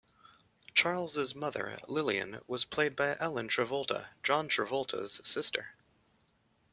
[0.73, 5.75] Charles' mother, Lillian, was played by Ellen Travolta, John Travolta's sister.